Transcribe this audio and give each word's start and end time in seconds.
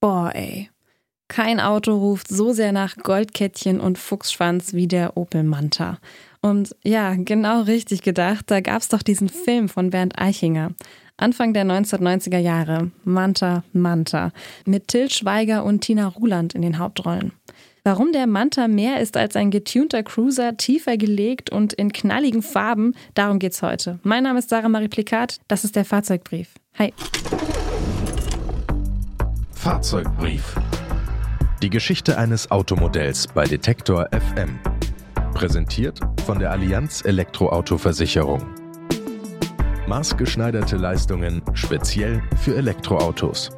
Boah, 0.00 0.30
ey. 0.34 0.70
Kein 1.28 1.58
Auto 1.58 1.96
ruft 1.96 2.28
so 2.28 2.52
sehr 2.52 2.72
nach 2.72 2.96
Goldkettchen 2.96 3.80
und 3.80 3.98
Fuchsschwanz 3.98 4.74
wie 4.74 4.86
der 4.86 5.16
Opel 5.16 5.42
Manta. 5.42 5.98
Und 6.40 6.76
ja, 6.84 7.14
genau 7.16 7.62
richtig 7.62 8.02
gedacht, 8.02 8.44
da 8.50 8.60
gab 8.60 8.80
es 8.80 8.88
doch 8.88 9.02
diesen 9.02 9.28
Film 9.28 9.68
von 9.68 9.90
Bernd 9.90 10.18
Eichinger. 10.18 10.70
Anfang 11.16 11.52
der 11.52 11.64
1990er 11.64 12.38
Jahre. 12.38 12.90
Manta, 13.04 13.64
Manta. 13.72 14.32
Mit 14.66 14.88
Till 14.88 15.10
Schweiger 15.10 15.64
und 15.64 15.80
Tina 15.80 16.06
Ruland 16.06 16.54
in 16.54 16.62
den 16.62 16.78
Hauptrollen. 16.78 17.32
Warum 17.82 18.12
der 18.12 18.26
Manta 18.26 18.68
mehr 18.68 19.00
ist 19.00 19.16
als 19.16 19.36
ein 19.36 19.50
getunter 19.50 20.02
Cruiser, 20.02 20.56
tiefer 20.56 20.96
gelegt 20.96 21.50
und 21.50 21.72
in 21.72 21.92
knalligen 21.92 22.42
Farben, 22.42 22.94
darum 23.14 23.38
geht's 23.38 23.62
heute. 23.62 24.00
Mein 24.02 24.24
Name 24.24 24.40
ist 24.40 24.50
Sarah 24.50 24.68
Marie 24.68 24.88
Plikat, 24.88 25.38
das 25.48 25.64
ist 25.64 25.76
der 25.76 25.84
Fahrzeugbrief. 25.84 26.54
Hi. 26.78 26.92
Fahrzeugbrief. 29.66 30.54
Die 31.60 31.70
Geschichte 31.70 32.16
eines 32.18 32.52
Automodells 32.52 33.26
bei 33.26 33.42
Detektor 33.46 34.06
FM. 34.12 34.60
Präsentiert 35.34 35.98
von 36.24 36.38
der 36.38 36.52
Allianz 36.52 37.04
Elektroauto-Versicherung. 37.04 38.46
Maßgeschneiderte 39.88 40.76
Leistungen 40.76 41.42
speziell 41.54 42.22
für 42.40 42.54
Elektroautos. 42.54 43.50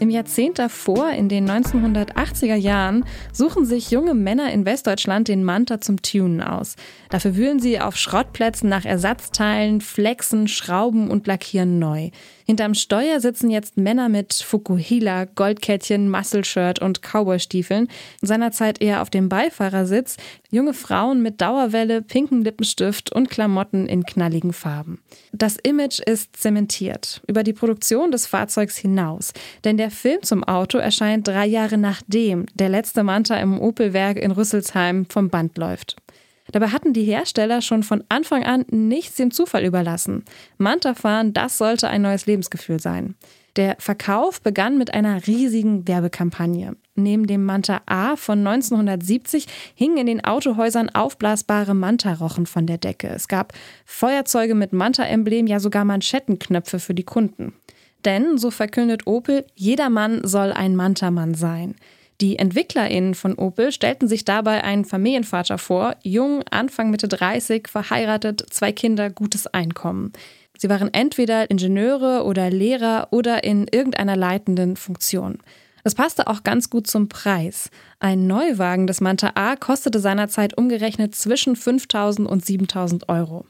Im 0.00 0.08
Jahrzehnt 0.08 0.58
davor, 0.58 1.10
in 1.10 1.28
den 1.28 1.46
1980er 1.46 2.54
Jahren, 2.54 3.04
suchen 3.34 3.66
sich 3.66 3.90
junge 3.90 4.14
Männer 4.14 4.50
in 4.50 4.64
Westdeutschland 4.64 5.28
den 5.28 5.44
Manta 5.44 5.82
zum 5.82 6.00
Tunen 6.00 6.40
aus. 6.40 6.76
Dafür 7.10 7.36
wühlen 7.36 7.60
sie 7.60 7.78
auf 7.78 7.98
Schrottplätzen 7.98 8.70
nach 8.70 8.86
Ersatzteilen, 8.86 9.82
flexen, 9.82 10.48
schrauben 10.48 11.10
und 11.10 11.26
lackieren 11.26 11.78
neu. 11.78 12.08
Hinterm 12.46 12.74
Steuer 12.74 13.20
sitzen 13.20 13.50
jetzt 13.50 13.76
Männer 13.76 14.08
mit 14.08 14.32
Fukuhila, 14.32 15.26
Goldkettchen, 15.26 16.10
Muscle-Shirt 16.10 16.80
und 16.80 17.02
Cowboystiefeln. 17.02 17.86
Seinerzeit 18.22 18.80
eher 18.80 19.02
auf 19.02 19.10
dem 19.10 19.28
Beifahrersitz 19.28 20.16
junge 20.50 20.74
Frauen 20.74 21.22
mit 21.22 21.40
Dauerwelle, 21.40 22.02
pinken 22.02 22.42
Lippenstift 22.42 23.12
und 23.12 23.30
Klamotten 23.30 23.86
in 23.86 24.04
knalligen 24.04 24.52
Farben. 24.52 25.00
Das 25.32 25.58
Image 25.62 26.00
ist 26.00 26.36
zementiert 26.36 27.22
über 27.28 27.44
die 27.44 27.52
Produktion 27.52 28.10
des 28.10 28.26
Fahrzeugs 28.26 28.76
hinaus. 28.76 29.32
Denn 29.62 29.76
der 29.76 29.89
Film 29.90 30.22
zum 30.22 30.44
Auto 30.44 30.78
erscheint 30.78 31.28
drei 31.28 31.46
Jahre 31.46 31.78
nachdem 31.78 32.46
der 32.54 32.68
letzte 32.68 33.02
Manta 33.02 33.36
im 33.36 33.60
Opelwerk 33.60 34.16
in 34.16 34.30
Rüsselsheim 34.30 35.06
vom 35.06 35.28
Band 35.28 35.58
läuft. 35.58 35.96
Dabei 36.52 36.68
hatten 36.68 36.92
die 36.92 37.04
Hersteller 37.04 37.62
schon 37.62 37.82
von 37.82 38.02
Anfang 38.08 38.44
an 38.44 38.64
nichts 38.70 39.16
dem 39.16 39.30
Zufall 39.30 39.64
überlassen. 39.64 40.24
Manta-Fahren, 40.58 41.32
das 41.32 41.58
sollte 41.58 41.88
ein 41.88 42.02
neues 42.02 42.26
Lebensgefühl 42.26 42.80
sein. 42.80 43.14
Der 43.56 43.76
Verkauf 43.78 44.40
begann 44.40 44.78
mit 44.78 44.94
einer 44.94 45.26
riesigen 45.26 45.86
Werbekampagne. 45.86 46.76
Neben 46.94 47.26
dem 47.26 47.44
Manta 47.44 47.82
A 47.86 48.16
von 48.16 48.46
1970 48.46 49.46
hingen 49.74 49.98
in 49.98 50.06
den 50.06 50.24
Autohäusern 50.24 50.88
aufblasbare 50.90 51.74
Manta-Rochen 51.74 52.46
von 52.46 52.66
der 52.66 52.78
Decke. 52.78 53.08
Es 53.08 53.26
gab 53.26 53.52
Feuerzeuge 53.84 54.54
mit 54.54 54.72
Manta-Emblem, 54.72 55.46
ja 55.46 55.58
sogar 55.58 55.84
Manschettenknöpfe 55.84 56.78
für 56.78 56.94
die 56.94 57.04
Kunden. 57.04 57.54
Denn, 58.04 58.38
so 58.38 58.50
verkündet 58.50 59.06
Opel, 59.06 59.44
jeder 59.54 59.90
Mann 59.90 60.20
soll 60.24 60.52
ein 60.52 60.76
Manta-Mann 60.76 61.34
sein. 61.34 61.74
Die 62.20 62.38
EntwicklerInnen 62.38 63.14
von 63.14 63.34
Opel 63.34 63.72
stellten 63.72 64.06
sich 64.06 64.24
dabei 64.24 64.62
einen 64.62 64.84
Familienvater 64.84 65.56
vor, 65.56 65.96
jung, 66.02 66.42
Anfang 66.50 66.90
Mitte 66.90 67.08
30, 67.08 67.68
verheiratet, 67.68 68.44
zwei 68.50 68.72
Kinder, 68.72 69.08
gutes 69.08 69.46
Einkommen. 69.46 70.12
Sie 70.58 70.68
waren 70.68 70.92
entweder 70.92 71.50
Ingenieure 71.50 72.24
oder 72.24 72.50
Lehrer 72.50 73.08
oder 73.10 73.44
in 73.44 73.66
irgendeiner 73.66 74.16
leitenden 74.16 74.76
Funktion. 74.76 75.38
Das 75.84 75.94
passte 75.94 76.26
auch 76.26 76.42
ganz 76.42 76.68
gut 76.68 76.86
zum 76.86 77.08
Preis. 77.08 77.70
Ein 77.98 78.26
Neuwagen 78.26 78.86
des 78.86 79.00
Manta 79.00 79.32
A 79.34 79.56
kostete 79.56 80.00
seinerzeit 80.00 80.58
umgerechnet 80.58 81.14
zwischen 81.14 81.56
5000 81.56 82.28
und 82.28 82.44
7000 82.44 83.08
Euro. 83.08 83.46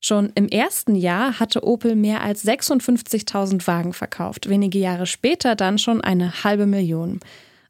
Schon 0.00 0.30
im 0.34 0.48
ersten 0.48 0.94
Jahr 0.94 1.40
hatte 1.40 1.64
Opel 1.64 1.96
mehr 1.96 2.22
als 2.22 2.44
56.000 2.44 3.66
Wagen 3.66 3.92
verkauft, 3.92 4.48
wenige 4.48 4.78
Jahre 4.78 5.06
später 5.06 5.56
dann 5.56 5.78
schon 5.78 6.00
eine 6.00 6.44
halbe 6.44 6.66
Million. 6.66 7.20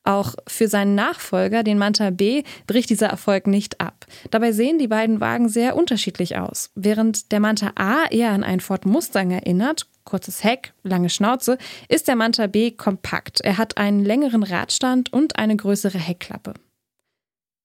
Auch 0.05 0.35
für 0.47 0.69
seinen 0.69 0.95
Nachfolger, 0.95 1.63
den 1.63 1.77
Manta 1.77 2.11
B, 2.11 2.43
bricht 2.67 2.89
dieser 2.89 3.09
Erfolg 3.09 3.47
nicht 3.47 3.81
ab. 3.81 4.07
Dabei 4.31 4.53
sehen 4.53 4.79
die 4.79 4.89
beiden 4.89 5.21
Wagen 5.21 5.49
sehr 5.49 5.77
unterschiedlich 5.77 6.39
aus. 6.39 6.71
Während 6.75 7.33
der 7.33 7.41
Manta 7.41 7.73
A 7.75 8.07
eher 8.11 8.31
an 8.31 8.45
einen 8.45 8.61
Ford 8.61 8.87
Mustang 8.87 9.31
erinnert, 9.31 9.87
kurzes 10.05 10.43
Heck, 10.45 10.73
lange 10.83 11.11
Schnauze, 11.11 11.59
ist 11.89 12.09
der 12.09 12.17
Manta 12.17 12.47
B 12.47 12.71
kompakt. 12.71 13.43
Er 13.43 13.59
hat 13.59 13.77
einen 13.77 14.05
längeren 14.05 14.43
Radstand 14.43 15.13
und 15.13 15.39
eine 15.39 15.57
größere 15.57 15.99
Heckklappe. 15.99 16.55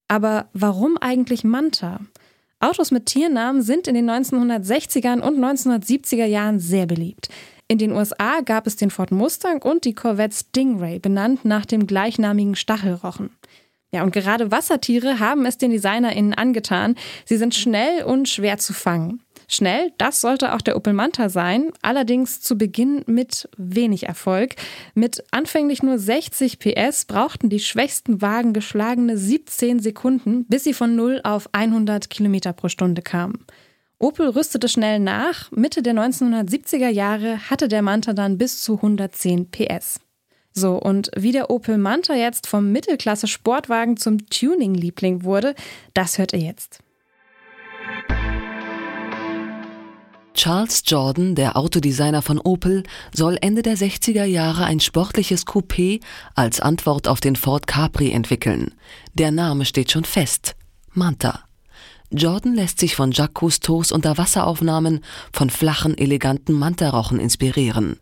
Aber 0.08 0.48
warum 0.52 0.98
eigentlich 0.98 1.44
Manta? 1.44 2.00
Autos 2.64 2.90
mit 2.90 3.04
Tiernamen 3.04 3.60
sind 3.60 3.88
in 3.88 3.94
den 3.94 4.08
1960ern 4.08 5.20
und 5.20 5.38
1970er 5.38 6.24
Jahren 6.24 6.60
sehr 6.60 6.86
beliebt. 6.86 7.28
In 7.68 7.76
den 7.76 7.92
USA 7.92 8.40
gab 8.40 8.66
es 8.66 8.76
den 8.76 8.88
Ford 8.88 9.10
Mustang 9.10 9.60
und 9.60 9.84
die 9.84 9.94
Corvette 9.94 10.34
Stingray, 10.34 10.98
benannt 10.98 11.44
nach 11.44 11.66
dem 11.66 11.86
gleichnamigen 11.86 12.54
Stachelrochen. 12.54 13.36
Ja, 13.90 14.02
und 14.02 14.12
gerade 14.12 14.50
Wassertiere 14.50 15.18
haben 15.18 15.44
es 15.44 15.58
den 15.58 15.72
DesignerInnen 15.72 16.32
angetan. 16.32 16.96
Sie 17.26 17.36
sind 17.36 17.54
schnell 17.54 18.02
und 18.04 18.30
schwer 18.30 18.56
zu 18.56 18.72
fangen. 18.72 19.22
Schnell, 19.48 19.92
das 19.98 20.20
sollte 20.20 20.54
auch 20.54 20.60
der 20.60 20.76
Opel 20.76 20.92
Manta 20.92 21.28
sein, 21.28 21.70
allerdings 21.82 22.40
zu 22.40 22.56
Beginn 22.56 23.02
mit 23.06 23.48
wenig 23.56 24.06
Erfolg. 24.06 24.54
Mit 24.94 25.24
anfänglich 25.30 25.82
nur 25.82 25.98
60 25.98 26.58
PS 26.58 27.04
brauchten 27.04 27.48
die 27.48 27.60
schwächsten 27.60 28.22
Wagen 28.22 28.52
geschlagene 28.52 29.16
17 29.16 29.80
Sekunden, 29.80 30.46
bis 30.46 30.64
sie 30.64 30.74
von 30.74 30.96
0 30.96 31.20
auf 31.24 31.48
100 31.52 32.10
Kilometer 32.10 32.52
pro 32.52 32.68
Stunde 32.68 33.02
kamen. 33.02 33.44
Opel 33.98 34.28
rüstete 34.28 34.68
schnell 34.68 34.98
nach. 34.98 35.50
Mitte 35.52 35.82
der 35.82 35.94
1970er 35.94 36.88
Jahre 36.88 37.38
hatte 37.48 37.68
der 37.68 37.82
Manta 37.82 38.12
dann 38.12 38.38
bis 38.38 38.62
zu 38.62 38.74
110 38.76 39.50
PS. 39.50 40.00
So, 40.52 40.76
und 40.76 41.10
wie 41.16 41.32
der 41.32 41.50
Opel 41.50 41.78
Manta 41.78 42.14
jetzt 42.14 42.46
vom 42.46 42.70
Mittelklasse-Sportwagen 42.70 43.96
zum 43.96 44.26
Tuning-Liebling 44.28 45.24
wurde, 45.24 45.54
das 45.94 46.18
hört 46.18 46.32
ihr 46.32 46.40
jetzt. 46.40 46.83
Charles 50.34 50.82
Jordan, 50.84 51.36
der 51.36 51.56
Autodesigner 51.56 52.20
von 52.20 52.40
Opel, 52.40 52.82
soll 53.12 53.38
Ende 53.40 53.62
der 53.62 53.76
60er 53.76 54.24
Jahre 54.24 54.64
ein 54.64 54.80
sportliches 54.80 55.46
Coupé 55.46 56.00
als 56.34 56.58
Antwort 56.60 57.06
auf 57.06 57.20
den 57.20 57.36
Ford 57.36 57.68
Capri 57.68 58.10
entwickeln. 58.10 58.74
Der 59.14 59.30
Name 59.30 59.64
steht 59.64 59.92
schon 59.92 60.04
fest. 60.04 60.56
Manta. 60.92 61.44
Jordan 62.10 62.54
lässt 62.54 62.78
sich 62.78 62.96
von 62.96 63.12
Jacques 63.12 63.34
Cousteaus 63.34 63.90
Unterwasseraufnahmen 63.90 65.00
von 65.32 65.50
flachen, 65.50 65.96
eleganten 65.96 66.52
Mantarochen 66.52 67.18
inspirieren. 67.18 67.98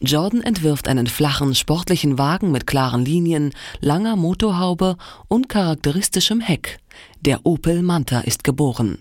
Jordan 0.00 0.42
entwirft 0.42 0.88
einen 0.88 1.06
flachen, 1.06 1.54
sportlichen 1.54 2.18
Wagen 2.18 2.52
mit 2.52 2.66
klaren 2.66 3.04
Linien, 3.04 3.52
langer 3.80 4.16
Motorhaube 4.16 4.96
und 5.28 5.48
charakteristischem 5.48 6.40
Heck. 6.40 6.78
Der 7.20 7.44
Opel 7.44 7.82
Manta 7.82 8.20
ist 8.20 8.44
geboren. 8.44 8.98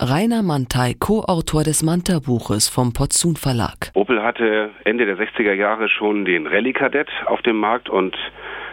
Rainer 0.00 0.42
Mantei, 0.42 0.94
Co-Autor 0.98 1.62
des 1.62 1.84
Manta-Buches 1.84 2.68
vom 2.68 2.92
Potzun 2.92 3.36
Verlag. 3.36 3.90
Opel 3.94 4.22
hatte 4.22 4.70
Ende 4.84 5.06
der 5.06 5.16
60er 5.16 5.52
Jahre 5.52 5.88
schon 5.88 6.24
den 6.24 6.48
Rallye 6.48 6.72
Kadett 6.72 7.08
auf 7.26 7.42
dem 7.42 7.56
Markt 7.56 7.88
und 7.88 8.16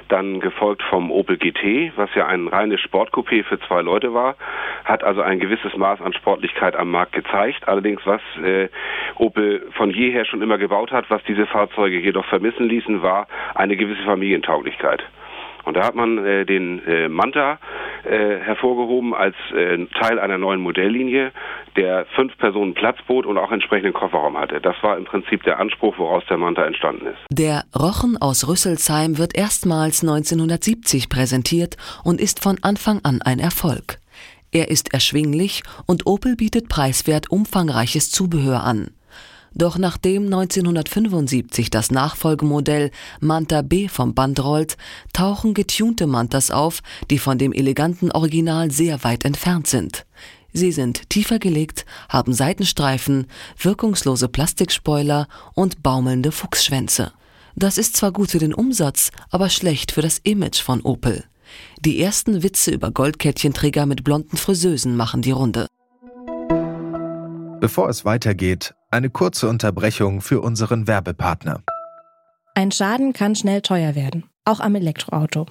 dann 0.08 0.40
gefolgt 0.40 0.82
vom 0.90 1.12
Opel 1.12 1.38
GT, 1.38 1.94
was 1.96 2.10
ja 2.16 2.26
ein 2.26 2.48
reines 2.48 2.82
Sportcoupé 2.82 3.44
für 3.44 3.60
zwei 3.62 3.82
Leute 3.82 4.14
war, 4.14 4.36
hat 4.84 5.04
also 5.04 5.22
ein 5.22 5.40
gewisses 5.40 5.78
Maß 5.78 6.02
an 6.02 6.14
Sportlichkeit 6.14 6.76
am 6.76 6.90
Markt 6.90 7.14
gezeigt. 7.14 7.68
Allerdings, 7.68 8.02
was 8.06 8.22
äh, 8.44 8.68
Opel 9.16 9.68
von 9.74 9.92
jeher 9.92 10.26
schon 10.26 10.42
immer 10.42 10.58
gebaut 10.58 10.92
hat, 10.92 11.10
was 11.10 11.24
diese 11.26 11.46
Fahrzeuge 11.46 12.00
jedoch 12.00 12.26
vermissen 12.26 12.68
ließen, 12.68 13.04
war 13.04 13.28
eine 13.54 13.78
gewisse 13.78 14.04
Familientauglichkeit. 14.04 15.04
Und 15.64 15.76
da 15.76 15.86
hat 15.86 15.96
man 15.96 16.18
äh, 16.18 16.46
den 16.46 16.86
äh, 16.86 17.10
Manta 17.10 17.60
äh, 18.04 18.38
hervorgehoben 18.40 19.14
als 19.14 19.36
äh, 19.56 19.86
Teil 20.00 20.20
einer 20.20 20.38
neuen 20.38 20.62
Modelllinie, 20.62 21.32
der 21.76 22.06
fünf 22.16 22.38
Personen 22.38 22.74
Platz 22.74 22.98
bot 23.08 23.26
und 23.26 23.38
auch 23.38 23.52
entsprechenden 23.52 23.94
Kofferraum 23.94 24.38
hatte. 24.38 24.60
Das 24.60 24.76
war 24.82 24.98
im 24.98 25.06
Prinzip 25.06 25.44
der 25.44 25.60
Anspruch, 25.60 25.98
woraus 25.98 26.24
der 26.30 26.38
Manta 26.38 26.66
entstanden 26.66 27.08
ist. 27.08 27.20
Der 27.30 27.64
Rochen 27.78 28.18
aus 28.18 28.48
Rüsselsheim 28.48 29.18
wird 29.18 29.38
erstmals 29.38 30.02
1970 30.02 31.10
präsentiert 31.10 31.78
und 32.04 32.20
ist 32.20 32.42
von 32.44 32.58
Anfang 32.62 33.00
an 33.04 33.22
ein 33.22 33.40
Erfolg. 33.40 33.98
Er 34.52 34.70
ist 34.70 34.94
erschwinglich 34.94 35.64
und 35.86 36.08
Opel 36.08 36.36
bietet 36.36 36.68
preiswert 36.68 37.32
umfangreiches 37.32 38.12
Zubehör 38.12 38.64
an. 38.64 38.90
Doch 39.54 39.78
nachdem 39.78 40.26
1975 40.26 41.70
das 41.70 41.92
Nachfolgemodell 41.92 42.90
Manta 43.20 43.62
B 43.62 43.88
vom 43.88 44.14
Band 44.14 44.44
rollt, 44.44 44.78
tauchen 45.14 45.54
getunte 45.54 46.08
Mantas 46.08 46.52
auf, 46.52 46.82
die 47.10 47.20
von 47.20 47.38
dem 47.38 47.52
eleganten 47.52 48.12
Original 48.12 48.72
sehr 48.72 49.04
weit 49.04 49.26
entfernt 49.26 49.68
sind. 49.68 50.06
Sie 50.54 50.72
sind 50.72 51.10
tiefer 51.10 51.40
gelegt, 51.40 51.86
haben 52.10 52.34
Seitenstreifen, 52.34 53.28
wirkungslose 53.58 54.28
Plastikspoiler 54.28 55.28
und 55.54 55.84
baumelnde 55.84 56.32
Fuchsschwänze. 56.32 57.14
Das 57.56 57.78
ist 57.78 57.98
zwar 57.98 58.12
gut 58.12 58.32
für 58.32 58.40
den 58.40 58.54
Umsatz, 58.54 59.12
aber 59.30 59.50
schlecht 59.50 59.92
für 59.92 60.02
das 60.02 60.20
Image 60.20 60.62
von 60.62 60.82
Opel. 60.82 61.26
Die 61.82 62.02
ersten 62.02 62.44
Witze 62.44 62.72
über 62.72 62.92
Goldkettchenträger 62.92 63.86
mit 63.86 64.04
blonden 64.04 64.38
Friseusen 64.38 64.96
machen 64.96 65.22
die 65.22 65.32
Runde. 65.32 65.68
Bevor 67.60 67.90
es 67.90 68.06
weitergeht, 68.06 68.74
eine 68.92 69.10
kurze 69.10 69.48
Unterbrechung 69.48 70.22
für 70.22 70.42
unseren 70.42 70.88
Werbepartner. 70.88 71.64
Ein 72.54 72.72
Schaden 72.72 73.14
kann 73.14 73.36
schnell 73.36 73.62
teuer 73.62 73.96
werden, 73.96 74.26
auch 74.44 74.60
am 74.60 74.76
Elektroauto. 74.76 75.48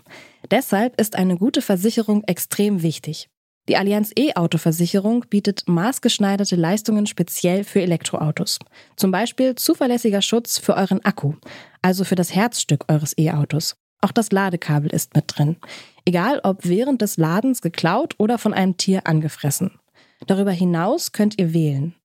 Deshalb 0.51 1.01
ist 1.01 1.17
eine 1.17 1.37
gute 1.37 1.63
Versicherung 1.63 2.23
extrem 2.25 2.83
wichtig. 2.83 3.29
Die 3.69 3.77
Allianz 3.77 4.11
E-Auto-Versicherung 4.17 5.27
bietet 5.31 5.65
maßgeschneiderte 5.67 6.57
Leistungen 6.57 7.07
speziell 7.07 7.65
für 7.65 7.81
Elektroautos. 7.81 8.59
Zum 8.97 9.11
Beispiel 9.11 9.55
zuverlässiger 9.55 10.23
Schutz 10.23 10.59
für 10.59 10.75
euren 10.75 11.05
Akku, 11.05 11.35
also 11.81 12.05
für 12.05 12.17
das 12.17 12.35
Herzstück 12.35 12.85
eures 12.89 13.17
E-Autos. 13.17 13.77
Auch 14.03 14.13
das 14.13 14.33
Ladekabel 14.33 14.91
ist 14.91 15.15
mit 15.15 15.25
drin. 15.29 15.57
Egal 16.05 16.41
ob 16.43 16.65
während 16.65 17.03
des 17.03 17.17
Ladens 17.17 17.61
geklaut 17.61 18.15
oder 18.19 18.39
von 18.39 18.55
einem 18.55 18.77
Tier 18.77 19.07
angefressen. 19.07 19.79
Darüber 20.27 20.53
hinaus 20.53 21.13
könnt 21.13 21.39
ihr 21.39 21.55
wählen. 21.55 21.95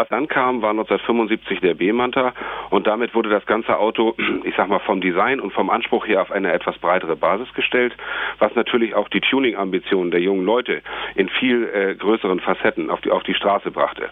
Was 0.00 0.08
dann 0.08 0.28
kam, 0.28 0.62
war 0.62 0.70
1975 0.70 1.60
der 1.60 1.74
B-Manta 1.74 2.32
und 2.70 2.86
damit 2.86 3.14
wurde 3.14 3.28
das 3.28 3.44
ganze 3.44 3.76
Auto, 3.78 4.14
ich 4.44 4.54
sag 4.56 4.70
mal, 4.70 4.78
vom 4.78 5.02
Design 5.02 5.40
und 5.40 5.52
vom 5.52 5.68
Anspruch 5.68 6.06
her 6.06 6.22
auf 6.22 6.30
eine 6.30 6.52
etwas 6.52 6.78
breitere 6.78 7.16
Basis 7.16 7.52
gestellt, 7.52 7.94
was 8.38 8.54
natürlich 8.54 8.94
auch 8.94 9.10
die 9.10 9.20
Tuning-Ambitionen 9.20 10.10
der 10.10 10.20
jungen 10.20 10.46
Leute 10.46 10.80
in 11.16 11.28
viel 11.28 11.68
äh, 11.68 11.94
größeren 11.96 12.40
Facetten 12.40 12.88
auf 12.88 13.02
die, 13.02 13.10
auf 13.10 13.24
die 13.24 13.34
Straße 13.34 13.70
brachte. 13.70 14.08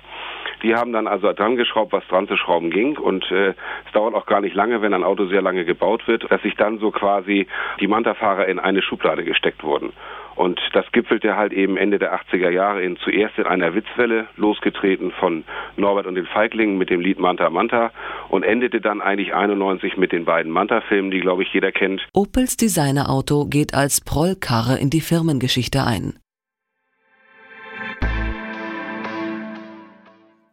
Die 0.63 0.75
haben 0.75 0.93
dann 0.93 1.07
also 1.07 1.33
dran 1.33 1.57
geschraubt, 1.57 1.93
was 1.93 2.07
dran 2.09 2.29
zu 2.29 2.37
schrauben 2.37 2.69
ging. 2.69 2.99
Und 2.99 3.31
äh, 3.31 3.55
es 3.87 3.93
dauert 3.95 4.15
auch 4.15 4.27
gar 4.27 4.43
nicht 4.43 4.55
lange, 4.55 4.83
wenn 4.83 4.93
ein 4.93 5.05
Auto 5.05 5.25
sehr 5.27 5.41
lange 5.41 5.65
gebaut 5.65 6.07
wird, 6.07 6.31
dass 6.31 6.43
sich 6.43 6.55
dann 6.57 6.79
so 6.81 6.91
quasi 6.91 7.47
die 7.81 7.87
Manta-Fahrer 7.87 8.47
in 8.47 8.59
eine 8.59 8.83
Schublade 8.83 9.25
gesteckt 9.25 9.63
wurden. 9.63 9.95
Und 10.39 10.61
das 10.73 10.85
gipfelte 10.93 11.37
halt 11.37 11.53
eben 11.53 11.77
Ende 11.77 11.99
der 11.99 12.15
80er 12.15 12.51
Jahre 12.51 12.81
in 12.81 12.97
zuerst 12.99 13.37
in 13.39 13.47
einer 13.47 13.75
Witzwelle, 13.75 14.29
losgetreten 14.37 15.11
von 15.11 15.43
Norbert 15.77 16.07
und 16.07 16.15
den 16.15 16.27
Feiglingen 16.27 16.79
mit 16.79 16.91
dem 16.91 17.01
Lied 17.01 17.19
Manta 17.19 17.51
Manta 17.51 17.91
und 18.29 18.45
endete 18.45 18.81
dann 18.81 19.01
eigentlich 19.01 19.35
91 19.35 19.97
mit 19.97 20.13
den 20.13 20.25
beiden 20.25 20.53
Manta-Filmen, 20.53 21.11
die 21.11 21.19
glaube 21.19 21.43
ich 21.43 21.53
jeder 21.53 21.73
kennt. 21.73 22.07
Opels 22.15 22.57
Designerauto 22.57 23.47
geht 23.47 23.75
als 23.75 24.01
Prollkarre 24.01 24.79
in 24.79 24.91
die 24.91 25.01
Firmengeschichte 25.01 25.83
ein. 25.85 26.21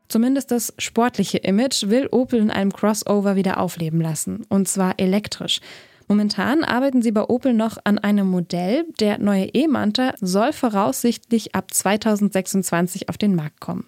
Zumindest 0.08 0.50
das 0.50 0.74
sportliche 0.80 1.38
Image 1.38 1.90
will 1.90 2.08
Opel 2.12 2.40
in 2.40 2.50
einem 2.50 2.74
Crossover 2.74 3.36
wieder 3.36 3.60
aufleben 3.60 4.02
lassen, 4.02 4.48
und 4.50 4.68
zwar 4.68 4.96
elektrisch. 4.98 5.60
Momentan 6.07 6.63
arbeiten 6.63 7.02
sie 7.02 7.12
bei 7.12 7.24
Opel 7.24 7.54
noch 7.54 7.78
an 7.84 7.98
einem 7.98 8.28
Modell. 8.28 8.86
Der 9.00 9.18
neue 9.19 9.46
E-Manta 9.46 10.13
soll 10.22 10.54
voraussichtlich 10.54 11.56
ab 11.56 11.74
2026 11.74 13.10
auf 13.10 13.18
den 13.18 13.36
Markt 13.36 13.60
kommen. 13.60 13.88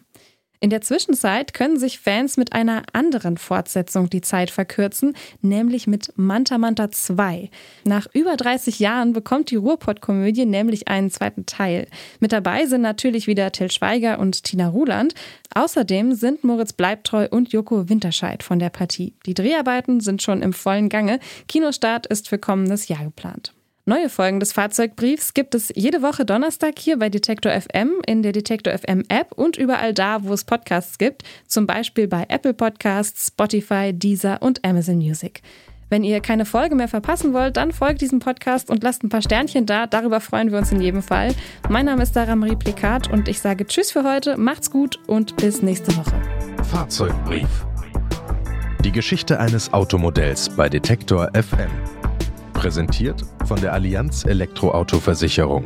In 0.59 0.71
der 0.71 0.81
Zwischenzeit 0.81 1.53
können 1.53 1.77
sich 1.77 1.99
Fans 1.99 2.35
mit 2.35 2.53
einer 2.53 2.81
anderen 2.91 3.37
Fortsetzung 3.37 4.09
die 4.09 4.21
Zeit 4.21 4.49
verkürzen, 4.49 5.15
nämlich 5.41 5.85
mit 5.85 6.13
Manta 6.15 6.57
Manta 6.57 6.89
2. 6.89 7.51
Nach 7.83 8.07
über 8.13 8.35
30 8.35 8.79
Jahren 8.79 9.13
bekommt 9.13 9.51
die 9.51 9.55
Ruhrpott-Komödie 9.55 10.45
nämlich 10.45 10.87
einen 10.87 11.11
zweiten 11.11 11.45
Teil. 11.45 11.87
Mit 12.19 12.31
dabei 12.31 12.65
sind 12.65 12.81
natürlich 12.81 13.27
wieder 13.27 13.51
Till 13.51 13.69
Schweiger 13.69 14.17
und 14.17 14.43
Tina 14.43 14.69
Ruland. 14.69 15.13
Außerdem 15.53 16.13
sind 16.15 16.43
Moritz 16.43 16.73
Bleibtreu 16.73 17.27
und 17.29 17.53
Joko 17.53 17.87
Winterscheid 17.87 18.41
von 18.41 18.57
der 18.57 18.69
Partie. 18.69 19.13
Die 19.27 19.35
Dreharbeiten 19.35 19.99
sind 19.99 20.23
schon 20.23 20.41
im 20.41 20.53
vollen 20.53 20.89
Gange. 20.89 21.19
Kinostart 21.47 22.07
ist 22.07 22.29
für 22.29 22.39
kommendes 22.39 22.87
Jahr 22.87 23.03
geplant. 23.03 23.53
Neue 23.89 24.09
Folgen 24.09 24.41
des 24.41 24.51
Fahrzeugbriefs 24.51 25.33
gibt 25.33 25.55
es 25.55 25.71
jede 25.73 26.01
Woche 26.01 26.25
Donnerstag 26.25 26.77
hier 26.77 26.99
bei 26.99 27.07
Detektor 27.07 27.53
FM, 27.53 27.93
in 28.05 28.21
der 28.21 28.33
Detektor 28.33 28.77
FM 28.77 29.05
App 29.07 29.31
und 29.31 29.55
überall 29.55 29.93
da, 29.93 30.25
wo 30.25 30.33
es 30.33 30.43
Podcasts 30.43 30.97
gibt, 30.97 31.23
zum 31.47 31.67
Beispiel 31.67 32.09
bei 32.09 32.25
Apple 32.27 32.53
Podcasts, 32.53 33.27
Spotify, 33.27 33.93
Deezer 33.93 34.41
und 34.41 34.65
Amazon 34.65 34.97
Music. 34.97 35.41
Wenn 35.89 36.03
ihr 36.03 36.19
keine 36.19 36.43
Folge 36.43 36.75
mehr 36.75 36.89
verpassen 36.89 37.31
wollt, 37.31 37.55
dann 37.55 37.71
folgt 37.71 38.01
diesem 38.01 38.19
Podcast 38.19 38.69
und 38.69 38.83
lasst 38.83 39.05
ein 39.05 39.09
paar 39.09 39.21
Sternchen 39.21 39.65
da. 39.65 39.87
Darüber 39.87 40.19
freuen 40.19 40.51
wir 40.51 40.57
uns 40.57 40.73
in 40.73 40.81
jedem 40.81 41.01
Fall. 41.01 41.33
Mein 41.69 41.85
Name 41.85 42.03
ist 42.03 42.13
Sarah 42.13 42.35
Marie 42.35 42.57
Plikat 42.57 43.09
und 43.09 43.29
ich 43.29 43.39
sage 43.39 43.65
Tschüss 43.65 43.91
für 43.91 44.03
heute, 44.03 44.35
macht's 44.35 44.69
gut 44.69 44.99
und 45.07 45.37
bis 45.37 45.61
nächste 45.61 45.95
Woche. 45.95 46.21
Fahrzeugbrief. 46.69 47.65
Die 48.83 48.91
Geschichte 48.91 49.39
eines 49.39 49.71
Automodells 49.71 50.49
bei 50.49 50.67
Detektor 50.67 51.31
FM. 51.33 51.96
Präsentiert 52.67 53.23
von 53.45 53.61
der 53.61 53.71
Allianz 53.71 54.25
Elektroauto-Versicherung. 54.25 55.63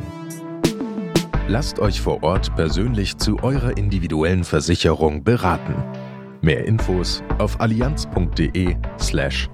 Lasst 1.48 1.80
euch 1.80 2.00
vor 2.00 2.22
Ort 2.22 2.54
persönlich 2.54 3.16
zu 3.16 3.42
eurer 3.42 3.76
individuellen 3.76 4.44
Versicherung 4.44 5.24
beraten. 5.24 5.74
Mehr 6.42 6.64
Infos 6.64 7.24
auf 7.38 7.60
allianz.de/elektro. 7.60 8.78
slash 9.00 9.50